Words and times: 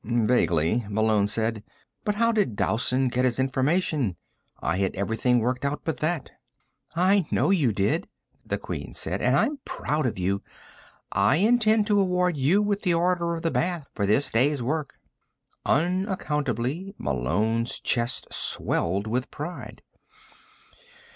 "Vaguely," 0.03 0.83
Malone 0.89 1.27
said. 1.27 1.61
"But 2.05 2.15
how 2.15 2.31
did 2.31 2.55
Dowson 2.55 3.07
get 3.07 3.23
his 3.23 3.37
information? 3.37 4.17
I 4.59 4.77
had 4.77 4.95
everything 4.95 5.37
worked 5.37 5.63
out 5.63 5.81
but 5.85 5.99
that." 5.99 6.31
"I 6.95 7.27
know 7.29 7.51
you 7.51 7.71
did," 7.71 8.07
the 8.43 8.57
Queen 8.57 8.95
said, 8.95 9.21
"and 9.21 9.35
I'm 9.37 9.59
proud 9.63 10.07
of 10.07 10.17
you. 10.17 10.41
I 11.11 11.35
intend 11.35 11.85
to 11.85 11.99
award 12.01 12.35
you 12.35 12.63
with 12.63 12.81
the 12.81 12.95
Order 12.95 13.35
of 13.35 13.43
the 13.43 13.51
Bath 13.51 13.85
for 13.93 14.07
this 14.07 14.31
day's 14.31 14.63
work." 14.63 14.95
Unaccountably, 15.67 16.95
Malone's 16.97 17.79
chest 17.79 18.25
swelled 18.33 19.05
with 19.05 19.29
pride. 19.29 19.83